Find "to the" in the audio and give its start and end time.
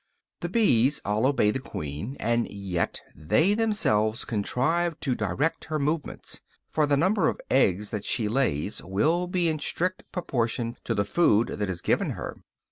10.85-11.05